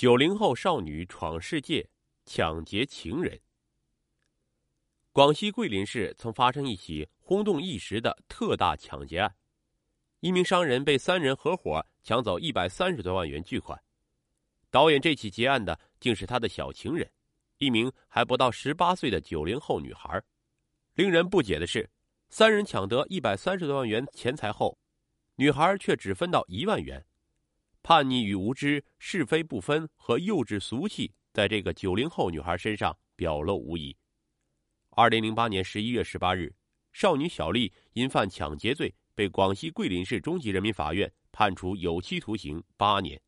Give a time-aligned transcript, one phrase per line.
[0.00, 1.86] 九零后少女闯世界，
[2.24, 3.38] 抢劫情人。
[5.12, 9.36] 广西桂林市曾发生一起轰动一时的特大抢劫案，
[10.20, 13.78] 一名商人被三人合伙抢走一百三十多万元巨款。
[14.70, 17.06] 导演这起劫案的竟是他的小情人，
[17.58, 20.18] 一名还不到十八岁的九零后女孩。
[20.94, 21.86] 令人不解的是，
[22.30, 24.78] 三人抢得一百三十多万元钱财后，
[25.34, 27.04] 女孩却只分到一万元。
[27.82, 33.96] 叛逆与无知、是非不分和幼稚俗气，在这个九零后女孩身上表露无遗。
[34.90, 36.52] 二零零八年十一月十八日，
[36.92, 43.20] 少女小丽因犯抢劫罪，被广西桂林市中级人民法院判处有期徒刑八年。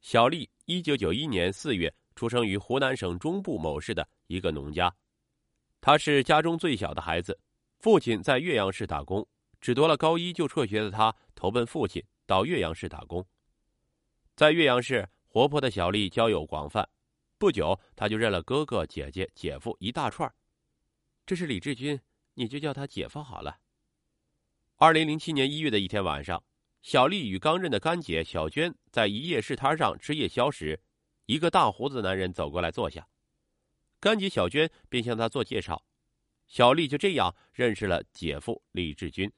[0.00, 4.94] 小丽一九九一年四月出生于湖南省中部某市的一个农家，
[5.80, 7.38] 她是家中最小的孩子，
[7.78, 9.26] 父亲在岳阳市打工，
[9.60, 13.26] 只读了高一就辍学的她投奔父亲到岳阳市打工。
[14.36, 16.88] 在岳阳市，活泼的小丽交友广泛，
[17.38, 20.28] 不久她就认了哥哥、姐姐、姐夫一大串
[21.24, 22.00] 这是李志军，
[22.34, 23.60] 你就叫他姐夫好了。
[24.74, 26.42] 二零零七年一月的一天晚上，
[26.82, 30.82] 小丽与刚认的干姐小娟在一夜市摊上吃夜宵时，
[31.26, 33.06] 一个大胡子男人走过来坐下，
[34.00, 35.86] 干姐小娟便向他做介绍，
[36.48, 39.30] 小丽就这样认识了姐夫李志军。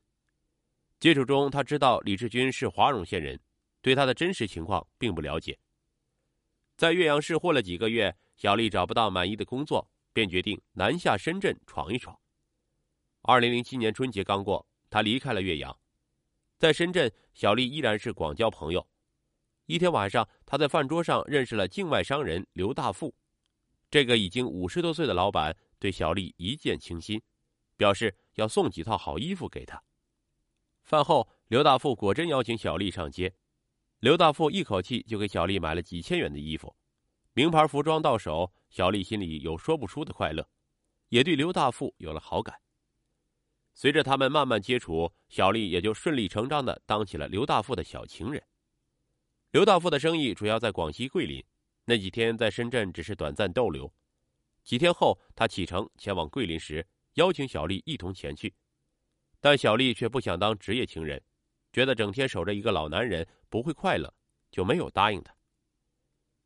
[0.98, 3.39] 接触中，他知道李志军是华容县人。
[3.87, 5.56] 对他的真实情况并不了解。
[6.77, 12.19] 在岳阳市混了几个月，小丽找不到满意的工作，便决定南下深圳闯一闯。
[13.23, 15.79] 二零零七年春节刚过，她离开了岳阳，
[16.59, 18.84] 在深圳，小丽依然是广交朋友。
[19.67, 23.14] 一天晚上，她在饭桌上认识了境外商人刘大富，
[23.89, 27.23] 这个已经五十多岁的老板对小丽一见倾心，
[27.77, 29.81] 表示要送几套好衣服给她。
[30.83, 33.33] 饭后，刘大富果真邀请小丽上街。
[34.07, 36.77] 刘大富一口气就给小丽买了几千元的衣服，
[37.33, 40.48] 名牌服装到手，小丽心里有说不出的快乐，
[41.09, 42.57] 也对刘大富有了好感。
[43.75, 48.41] 随着他们慢慢接触，小丽也就顺理成章的当起了刘大富的小情人。
[49.51, 51.45] 刘大富的生意主要在广西桂林，
[51.85, 53.92] 那几天在深圳只是短暂逗留。
[54.63, 58.55] 几天后，他启程前往桂林时，邀请小丽一同前去，
[59.41, 61.20] 但小丽却不想当职业情人。
[61.77, 64.11] 觉得整天守着一个老男人不会快乐，
[64.51, 65.37] 就没有答应他。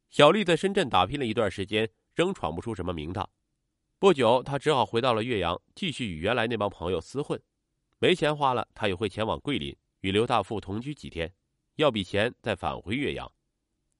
[0.09, 3.31] 小丽在深圳打拼了一段时间，仍闯不出什么名堂。
[4.01, 7.41] 不久，她只好回到了岳阳，继续与原来那帮朋友厮混。
[8.01, 11.33] 没钱花了，她也会前往桂林与刘大富同居几天，
[11.77, 13.33] 要笔钱再返回岳阳。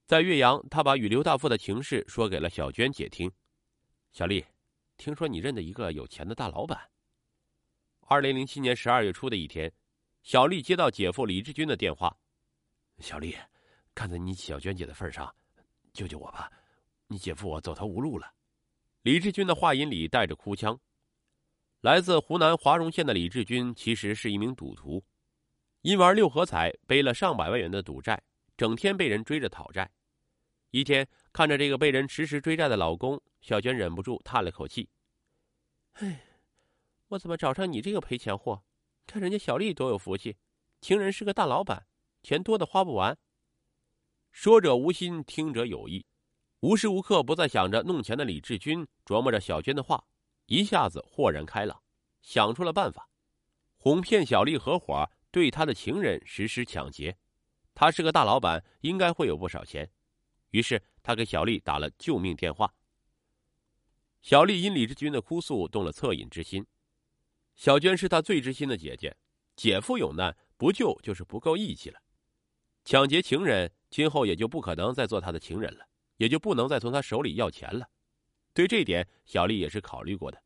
[0.09, 3.31] 在岳阳，她把与刘大富的情事说给了小娟姐听。
[4.11, 4.45] 小丽，
[4.97, 6.91] 听说你认得一个有钱的大老板。
[8.09, 9.73] 二零零七年十二月初的一天。
[10.23, 12.15] 小丽接到姐夫李志军的电话
[13.01, 13.35] ：“小丽，
[13.95, 15.35] 看在你小娟姐的份上，
[15.93, 16.51] 救救我吧！
[17.07, 18.33] 你姐夫我走投无路了。”
[19.03, 20.79] 李志军的话音里带着哭腔。
[21.81, 25.03] 来自湖南华容县的李志军其实是一名赌徒，
[25.81, 28.23] 因玩六合彩背了上百万元的赌债，
[28.59, 29.91] 整天被人追着讨债。
[30.71, 34.87] 一天，看着这个被人迟迟追债的老公，小娟忍不住叹了口气
[35.97, 36.21] ：“哎，
[37.09, 38.63] 我怎么找上你这个赔钱货？”
[39.11, 40.37] 看人家小丽多有福气，
[40.81, 41.85] 情人是个大老板，
[42.23, 43.19] 钱多的花不完。
[44.31, 46.07] 说者无心，听者有意，
[46.61, 50.05] 无时无刻不在想着弄钱的李志军琢磨着小娟的话，
[50.47, 51.83] 一下子豁然开朗，
[52.23, 53.09] 想出了办法，
[53.79, 57.19] 哄骗小丽合伙对他的情人实施抢劫。
[57.75, 59.91] 他是个大老板，应该会有不少钱，
[60.51, 62.73] 于是他给小丽打了救命电话。
[64.23, 66.65] 小丽因李志军的哭诉动了恻隐之心。
[67.61, 69.15] 小娟是他最知心的姐姐，
[69.55, 72.01] 姐夫有难不救就是不够义气了。
[72.87, 77.87] 抢劫情人，今后也就不可能再做他的情人了，也就不能再从他手里要钱了。
[78.55, 80.43] 对这点，小丽也是考虑过的。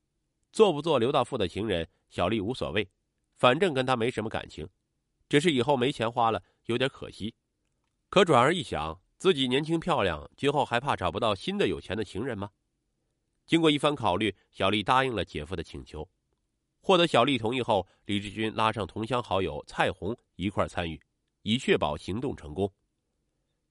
[0.53, 2.91] 做不做刘大富的情人，小丽无所谓，
[3.37, 4.69] 反正跟他没什么感情，
[5.29, 7.33] 只是以后没钱花了，有点可惜。
[8.11, 12.51] 可转而一想，自己年轻漂亮，今后还怕找不到新的有钱的情人吗？
[13.47, 16.11] 经过一番考虑，小丽答应了姐夫的请求。
[16.85, 21.01] 获得小丽同意后，李志军拉上同乡好友蔡红一块参与，
[21.41, 22.71] 以确保行动成功。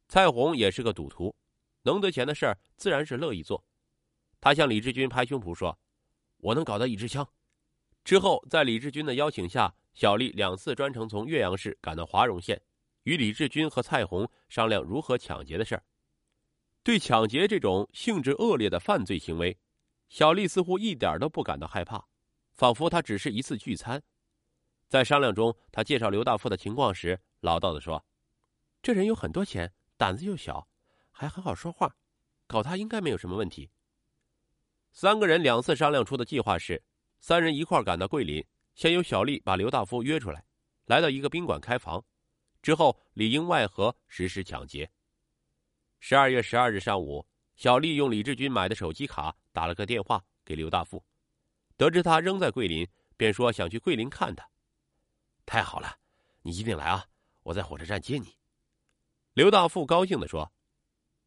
[0.08, 1.36] 蔡红也是个赌徒，
[1.84, 3.64] 能得钱的事儿自然是乐意做。
[4.42, 5.78] 他向李志军拍胸脯说
[6.42, 7.24] ：“我能搞到一支枪。”
[8.04, 12.60] 之后，在李志军的邀请下，小丽两次专程从岳阳市赶到华容县，
[13.04, 15.84] 与李志军和蔡红商量如何抢劫的事儿。
[16.82, 19.56] 对抢劫这种性质恶劣的犯罪行为，
[20.10, 22.04] 小丽似乎一点都不感到害怕。
[22.54, 24.02] 仿佛他只是一次聚餐，
[24.88, 28.06] 在商量中，他介绍刘大富的情况时，老道的说
[28.82, 30.68] ：“这人有很多钱，胆子又小，
[31.12, 31.96] 还很好说话，
[32.46, 33.72] 搞他应该没有什么问题。
[34.92, 36.84] 三个人两次商量出的计划是，
[37.20, 38.46] 三人一块赶到桂林，
[38.76, 40.46] 先由小丽把刘大夫约出来，
[40.86, 42.06] 来到一个宾馆开房，
[42.62, 44.92] 之后里应外合实施抢劫。
[46.00, 47.26] 十二月十二日上午，
[47.56, 51.04] 小丽用李志军买的手机卡打了个电话给刘大富，
[51.84, 52.88] 得知他仍在桂林，
[53.18, 54.48] 便说想去桂林看他。
[55.46, 55.98] 太好了，
[56.42, 57.06] 你一定来啊！
[57.44, 58.38] 我在火车站接你。
[59.34, 60.50] 刘大富高兴地说。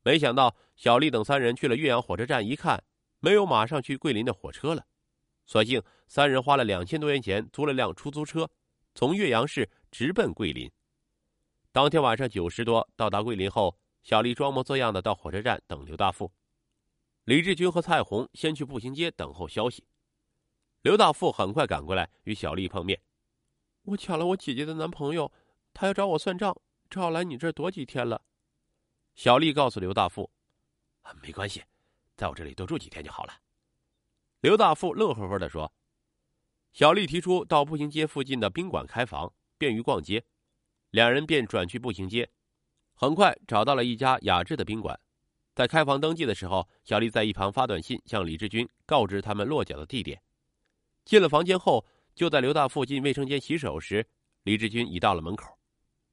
[0.02, 2.82] 没想到小丽等三人去了岳阳火车站，一看
[3.20, 4.86] 没有马上去桂林的火车了，
[5.44, 8.48] 索性三人花了两千多元钱租了辆出租车，
[8.94, 10.70] 从岳阳市直奔桂林。
[11.70, 16.32] 当天晚上九时多到达桂林后，小丽装模作样的到火车站等刘大富，
[17.24, 19.84] 李志军和蔡红先去步行街等候消息。
[20.86, 23.02] 刘大富很快赶过来与小丽碰面，
[23.82, 25.32] 我抢了我姐姐的男朋友，
[25.74, 26.56] 他要找我算账，
[26.88, 28.22] 只好来你这儿躲几天了。
[29.16, 30.30] 小丽告诉刘大富
[31.20, 31.64] ：“没关系，
[32.16, 33.32] 在我这里多住几天就好了。”
[34.42, 35.72] 刘大富乐呵呵的说。
[36.72, 40.24] 小丽提出到步行街附近的宾馆开房，便于逛街，
[40.90, 42.30] 两人便转去步行街，
[42.94, 44.96] 很快找到了一家雅致的宾馆。
[45.52, 50.22] 在开房登记的时候，小丽在一旁发短信向李志军告知他们落脚的地点。
[51.06, 51.86] 进了房间后，
[52.16, 54.06] 就在刘大富进卫生间洗手时，
[54.42, 55.56] 李志军已到了门口，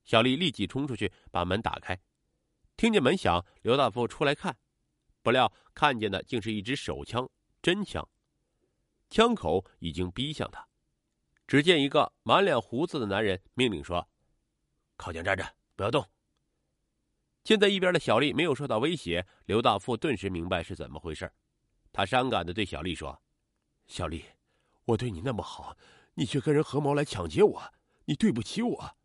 [0.03, 1.99] 小丽立即冲出去把门打开。
[2.77, 4.55] 听见门响，刘大富出来看，
[5.23, 7.27] 不料看见的竟是一支手枪，
[7.59, 8.07] 真枪，
[9.09, 10.65] 枪口已经逼向他。
[11.47, 14.07] 只见一个满脸胡子的男人命令说
[14.95, 16.07] ：“靠墙站着，不要动。”
[17.43, 21.29] 站在一边的小丽没有受到威胁，刘大富顿时明白是怎么回事，
[21.91, 23.19] 他伤感的对小丽说
[23.85, 24.23] ：“小丽，
[24.85, 25.77] 我对你那么好，
[26.15, 27.73] 你却跟人合谋来抢劫我，
[28.05, 28.95] 你对不起我。”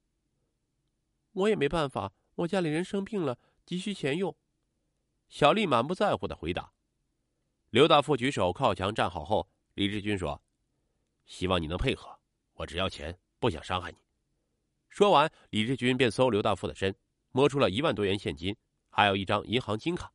[1.32, 3.38] 我也没办法，我家里人生病了。
[3.64, 4.34] 急需钱用，
[5.28, 6.72] 小丽满不在乎的回答。
[7.68, 10.42] 刘大富举手靠墙站好后，李志军说
[11.26, 12.18] ：“希望你能配合，
[12.54, 13.98] 我只要钱，不想伤害你。”
[14.88, 16.96] 说完，李志军便搜刘大富的身，
[17.30, 18.56] 摸出了一万多元现金，
[18.88, 20.10] 还有一张银行金卡。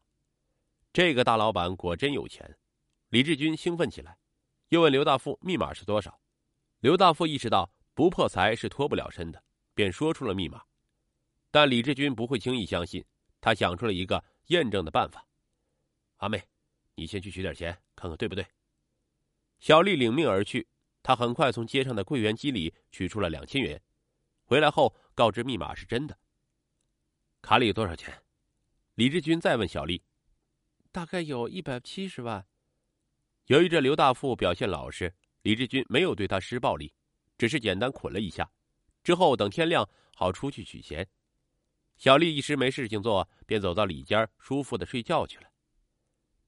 [0.91, 2.57] 这个大老板果真有钱，
[3.09, 4.17] 李志军兴奋起来，
[4.73, 6.19] 又问刘大富密码是多少。
[6.79, 9.43] 刘大富意识到不破财是脱不了身的，
[9.75, 10.63] 便说出了密码。
[11.51, 13.05] 但李志军不会轻易相信。
[13.39, 15.27] 他想出了一个验证的办法，
[16.17, 16.43] 阿妹，
[16.95, 18.43] 你先去取点钱，看看对不对。
[19.59, 20.67] 小丽领命而去，
[21.03, 23.79] 她很快从街上的柜员机里取出了两千元，
[24.43, 26.17] 回来后告知密码是真的。
[27.43, 28.23] 卡里有多少钱？
[28.95, 30.01] 李志军再问小丽，
[30.91, 32.47] 大概有一百七十万。
[33.47, 36.93] 由于这刘大富表现老实，李志军没有对他施暴力，
[37.37, 38.49] 只是简单捆了一下，
[39.03, 41.05] 之后等天亮好出去取钱。
[41.97, 45.47] 小丽一时没事情做，便走到里间舒服的睡觉去了。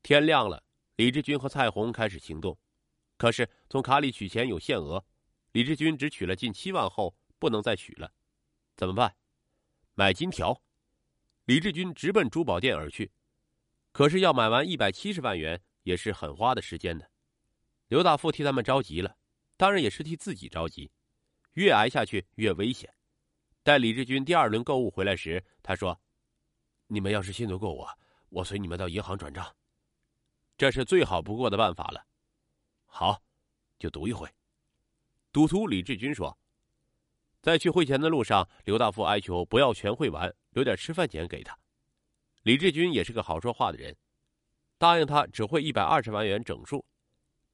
[0.04, 0.64] 天亮了，
[0.96, 2.58] 李志军和蔡红开始行动，
[3.18, 5.04] 可是从卡里取钱有限额，
[5.52, 8.14] 李志军只取了近七万后不能再取了，
[8.78, 9.14] 怎么办？
[9.96, 10.62] 买金条。
[11.44, 13.12] 李志军直奔珠宝店而去，
[13.92, 17.10] 可是要买完一百七十万元也是很花的时间的。
[17.88, 19.16] 刘大富替他们着急了，
[19.56, 20.92] 当然也是替自己着急，
[21.54, 22.92] 越挨下去越危险。
[23.64, 26.00] 待李志军第二轮购物回来时，他说
[26.88, 27.88] ：“你们要是信得过我，
[28.30, 29.56] 我随你们到银行转账，
[30.58, 32.06] 这是最好不过的办法了。”
[32.88, 33.22] 好，
[33.78, 34.28] 就赌一回。
[35.32, 36.36] 赌徒李志军说
[37.42, 41.56] ：“在去汇钱的路上，刘大富哀求不要全汇完，留点吃饭钱给他。”
[42.42, 43.96] 李志军也是个好说话的人，
[44.78, 46.86] 答应他只汇一百二十万元整数。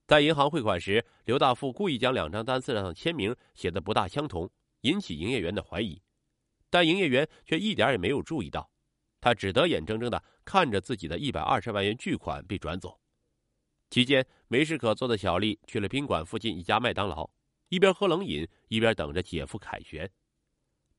[0.07, 4.49] 在银行汇款时，刘大富故意将两张单子上的签名写的不大相同。
[4.81, 6.01] 引起营业员的怀疑，
[6.67, 8.71] 但营业员却一点也没有注意到，
[9.19, 12.99] 他只得眼睁睁的看着自己的一百二十万元巨款被转走。
[13.91, 17.29] 期间没事可做的小丽去了宾馆附近一家麦当劳，
[17.69, 20.09] 一边喝冷饮，一边等着姐夫凯旋。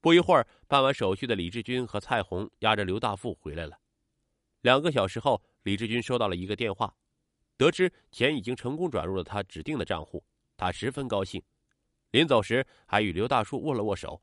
[0.00, 3.81] 不一会儿，办完手续的李志军和蔡红押着刘大富回来了。
[4.61, 6.95] 两个小时后，李志军收到了一个电话，
[7.57, 10.25] 得知钱已经成功转入了他指定的账户，
[10.57, 11.42] 他十分高兴。
[12.11, 14.23] 临走时，还与刘大叔握了握手，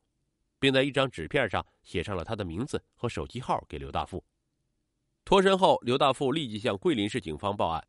[0.59, 4.23] 并在一张纸片上写上了他的名字和手机号给刘大富。
[5.25, 7.87] 脱身后，刘大富立即向桂林市警方报案。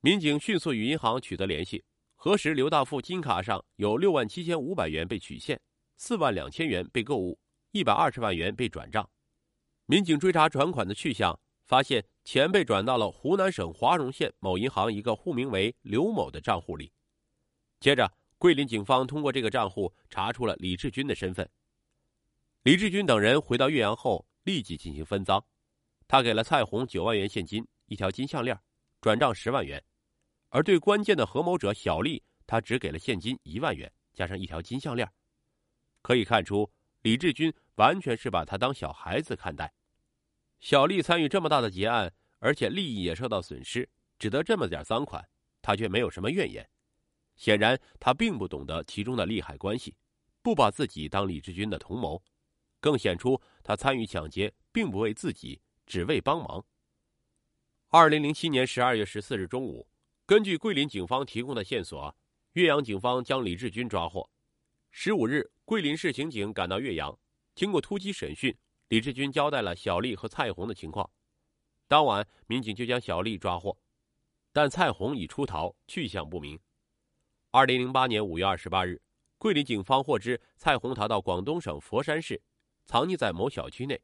[0.00, 5.60] 民警迅速与银行取得联系，核实刘大富金卡上有六万七千五百元被取现，
[5.96, 7.38] 四万两千元被购物，
[7.72, 9.10] 一百二十万元被转账。
[9.86, 16.92] 民警追查转款的去向，发现钱被转到了湖南省华容县某银行一个户名为刘某的账户里。
[17.80, 18.12] 接着。
[18.36, 21.50] 桂林警方通过这个账户查出了李志军的身份。
[22.62, 25.42] 李志军等人回到岳阳后，立即进行分赃，
[26.06, 28.56] 他给了蔡红九万元现金、一条金项链，
[29.00, 29.80] 转账十万元；
[30.50, 35.10] 而对关键的合谋者小丽，他只给了现金一万元，加上一条金项链。
[36.00, 36.70] 可以看出，
[37.02, 39.72] 李志军完全是把他当小孩子看待。
[40.60, 43.88] 小丽参与这么大的劫案，而且利益也受到损失，
[44.18, 45.28] 只得这么点赃款，
[45.62, 46.68] 他却没有什么怨言。
[47.36, 49.96] 显然，他并不懂得其中的利害关系，
[50.42, 52.22] 不把自己当李志军的同谋，
[52.80, 55.60] 更显出他参与抢劫并不为自己。
[55.88, 56.62] 只为帮忙。
[57.88, 59.88] 二零零七年十二月十四日中午，
[60.26, 62.14] 根据桂林警方提供的线索，
[62.52, 64.28] 岳阳警方将李志军抓获。
[64.90, 67.18] 十五日，桂林市刑警赶到岳阳，
[67.54, 68.54] 经过突击审讯，
[68.88, 71.08] 李志军交代了小丽和蔡红的情况。
[71.86, 73.76] 当晚，民警就将小丽抓获，
[74.52, 76.58] 但蔡红已出逃，去向不明。
[77.50, 79.00] 二零零八年五月二十八日，
[79.38, 82.40] 桂林警方获知蔡红逃到广东省佛山市，
[82.84, 84.00] 藏匿在某小区内。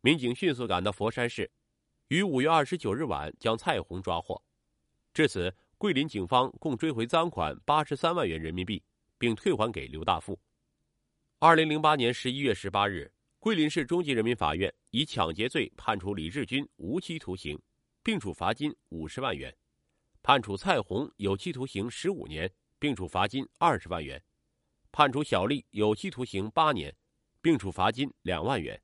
[0.00, 1.50] 民警迅速赶到佛山市，
[2.08, 4.40] 于五月二十九日晚将蔡红抓获。
[5.14, 8.82] 至此，桂林警方共追回赃款八十三万元人民币，
[9.18, 10.38] 并退还给刘大富。
[11.38, 13.12] 二零零八年十一月十八日，
[13.42, 17.60] 桂林市中级人民法院以抢劫罪判处李志军无期徒刑，
[18.00, 19.50] 并处罚金五十万元；
[20.22, 24.16] 判处蔡红有期徒刑十五年，并处罚金二十万元；
[24.92, 26.94] 判处小丽有期徒刑八年，
[27.40, 28.80] 并处罚金两万元。